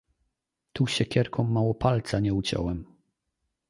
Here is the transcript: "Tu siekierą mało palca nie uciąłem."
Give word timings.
"Tu 0.73 0.87
siekierą 0.87 1.43
mało 1.43 1.75
palca 1.75 2.19
nie 2.19 2.33
uciąłem." 2.33 2.85